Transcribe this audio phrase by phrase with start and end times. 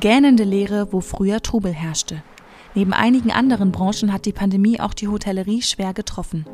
[0.00, 2.22] Gähnende Leere, wo früher Trubel herrschte.
[2.74, 6.46] Neben einigen anderen Branchen hat die Pandemie auch die Hotellerie schwer getroffen.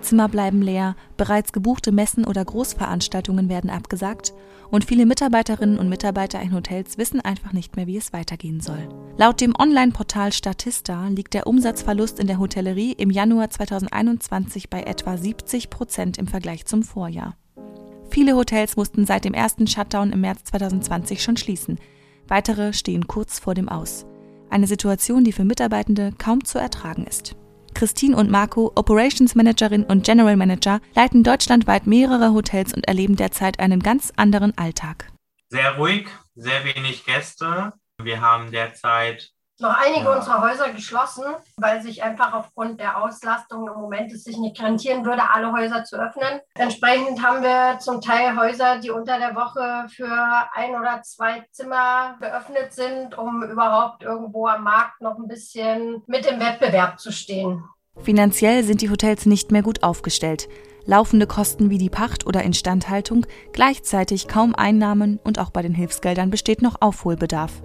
[0.00, 4.32] Zimmer bleiben leer, bereits gebuchte Messen oder Großveranstaltungen werden abgesagt
[4.70, 8.88] und viele Mitarbeiterinnen und Mitarbeiter in Hotels wissen einfach nicht mehr, wie es weitergehen soll.
[9.18, 15.18] Laut dem Online-Portal Statista liegt der Umsatzverlust in der Hotellerie im Januar 2021 bei etwa
[15.18, 17.36] 70 Prozent im Vergleich zum Vorjahr.
[18.08, 21.78] Viele Hotels mussten seit dem ersten Shutdown im März 2020 schon schließen.
[22.28, 24.06] Weitere stehen kurz vor dem Aus.
[24.50, 27.36] Eine Situation, die für Mitarbeitende kaum zu ertragen ist.
[27.74, 33.60] Christine und Marco, Operations Managerin und General Manager, leiten deutschlandweit mehrere Hotels und erleben derzeit
[33.60, 35.12] einen ganz anderen Alltag.
[35.50, 37.74] Sehr ruhig, sehr wenig Gäste.
[38.02, 40.16] Wir haben derzeit noch einige ja.
[40.16, 41.24] unserer Häuser geschlossen,
[41.56, 45.84] weil sich einfach aufgrund der Auslastung im Moment es sich nicht rentieren würde, alle Häuser
[45.84, 46.40] zu öffnen.
[46.54, 50.10] Entsprechend haben wir zum Teil Häuser, die unter der Woche für
[50.52, 56.26] ein oder zwei Zimmer geöffnet sind, um überhaupt irgendwo am Markt noch ein bisschen mit
[56.26, 57.64] im Wettbewerb zu stehen.
[58.02, 60.48] Finanziell sind die Hotels nicht mehr gut aufgestellt.
[60.84, 66.30] Laufende Kosten wie die Pacht oder Instandhaltung, gleichzeitig kaum Einnahmen und auch bei den Hilfsgeldern
[66.30, 67.62] besteht noch Aufholbedarf.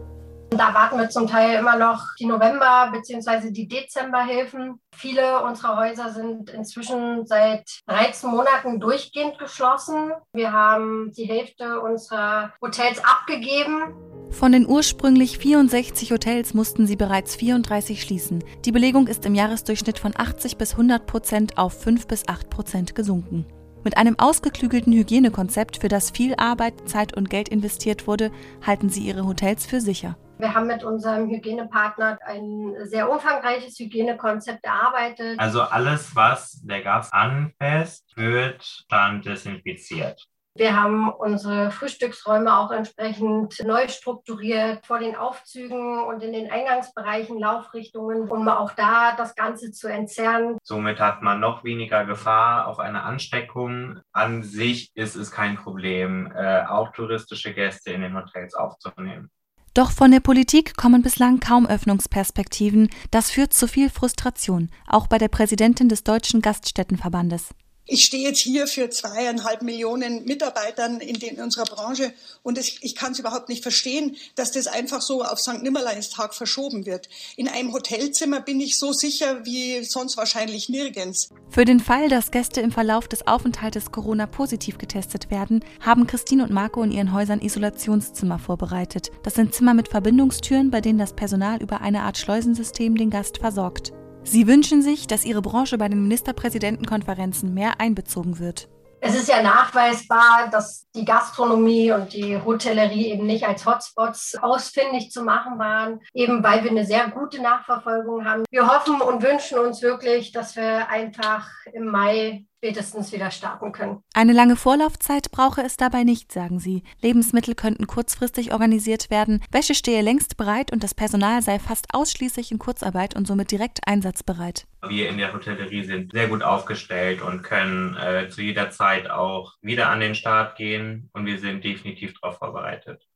[0.58, 3.52] Da warten wir zum Teil immer noch die November- bzw.
[3.52, 4.82] die Dezemberhilfen.
[4.94, 10.12] Viele unserer Häuser sind inzwischen seit 13 Monaten durchgehend geschlossen.
[10.34, 13.96] Wir haben die Hälfte unserer Hotels abgegeben.
[14.30, 18.44] Von den ursprünglich 64 Hotels mussten sie bereits 34 schließen.
[18.66, 22.94] Die Belegung ist im Jahresdurchschnitt von 80 bis 100 Prozent auf 5 bis 8 Prozent
[22.94, 23.46] gesunken.
[23.86, 28.32] Mit einem ausgeklügelten Hygienekonzept, für das viel Arbeit, Zeit und Geld investiert wurde,
[28.66, 30.18] halten sie ihre Hotels für sicher.
[30.42, 35.40] Wir haben mit unserem Hygienepartner ein sehr umfangreiches Hygienekonzept erarbeitet.
[35.40, 40.26] Also alles, was der Gast anfasst, wird dann desinfiziert.
[40.56, 47.40] Wir haben unsere Frühstücksräume auch entsprechend neu strukturiert vor den Aufzügen und in den Eingangsbereichen,
[47.40, 50.58] Laufrichtungen, um auch da das Ganze zu entzerren.
[50.64, 54.00] Somit hat man noch weniger Gefahr auf eine Ansteckung.
[54.12, 59.30] An sich ist es kein Problem, äh, auch touristische Gäste in den Hotels aufzunehmen.
[59.74, 62.90] Doch von der Politik kommen bislang kaum Öffnungsperspektiven.
[63.10, 67.52] Das führt zu viel Frustration, auch bei der Präsidentin des Deutschen Gaststättenverbandes.
[67.88, 72.78] Ich stehe jetzt hier für zweieinhalb Millionen Mitarbeitern in, den, in unserer Branche und es,
[72.82, 75.64] ich kann es überhaupt nicht verstehen, dass das einfach so auf St.
[75.64, 77.10] Nimmerleinstag verschoben wird.
[77.36, 81.30] In einem Hotelzimmer bin ich so sicher wie sonst wahrscheinlich nirgends.
[81.50, 86.44] Für den Fall, dass Gäste im Verlauf des Aufenthaltes Corona positiv getestet werden, haben Christine
[86.44, 89.12] und Marco in ihren Häusern Isolationszimmer vorbereitet.
[89.24, 93.40] Das sind Zimmer mit Verbindungstüren, bei denen das Personal über eine Art Schleusensystem den Gast
[93.40, 93.92] versorgt.
[94.24, 98.70] Sie wünschen sich, dass Ihre Branche bei den Ministerpräsidentenkonferenzen mehr einbezogen wird.
[99.04, 105.10] Es ist ja nachweisbar, dass die Gastronomie und die Hotellerie eben nicht als Hotspots ausfindig
[105.10, 108.44] zu machen waren, eben weil wir eine sehr gute Nachverfolgung haben.
[108.52, 114.04] Wir hoffen und wünschen uns wirklich, dass wir einfach im Mai spätestens wieder starten können.
[114.14, 116.84] Eine lange Vorlaufzeit brauche es dabei nicht, sagen sie.
[117.02, 122.52] Lebensmittel könnten kurzfristig organisiert werden, Wäsche stehe längst bereit und das Personal sei fast ausschließlich
[122.52, 124.68] in Kurzarbeit und somit direkt einsatzbereit.
[124.88, 129.56] Wir in der Hotellerie sind sehr gut aufgestellt und können äh, zu jeder Zeit auch
[129.64, 133.08] wieder an den Start gehen und wir sind definitiv darauf vorbereitet.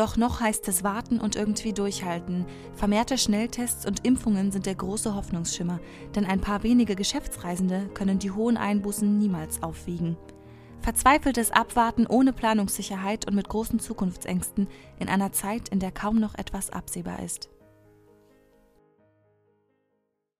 [0.00, 2.46] Doch noch heißt es warten und irgendwie durchhalten.
[2.74, 5.78] Vermehrte Schnelltests und Impfungen sind der große Hoffnungsschimmer,
[6.14, 10.16] denn ein paar wenige Geschäftsreisende können die hohen Einbußen niemals aufwiegen.
[10.80, 14.68] Verzweifeltes Abwarten ohne Planungssicherheit und mit großen Zukunftsängsten
[14.98, 17.50] in einer Zeit, in der kaum noch etwas absehbar ist.